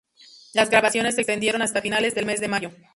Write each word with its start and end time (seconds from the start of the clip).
Las 0.53 0.71
grabaciones 0.71 1.13
se 1.13 1.21
extendieron 1.21 1.61
hasta 1.61 1.79
finales 1.79 2.15
del 2.15 2.25
mes 2.25 2.39
de 2.41 2.47
mayo. 2.47 2.71